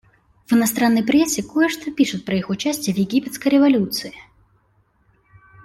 В 0.47 0.53
иностранной 0.53 1.03
прессе 1.03 1.43
кое-что 1.43 1.91
пишут 1.91 2.25
про 2.25 2.35
их 2.35 2.49
участие 2.49 2.95
в 2.95 2.97
египетской 2.97 3.49
революции. 3.49 4.15